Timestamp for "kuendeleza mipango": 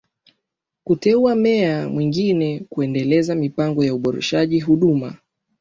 2.69-3.83